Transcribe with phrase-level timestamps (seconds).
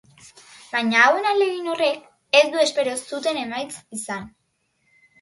[0.71, 4.31] Baina hauen ahalegin horrek ez du espero zuten emaitza izan.